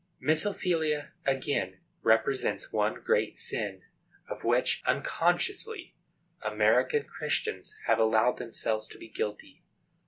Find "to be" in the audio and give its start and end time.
8.87-9.09